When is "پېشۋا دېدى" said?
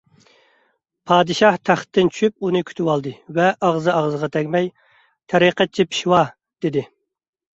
5.91-6.83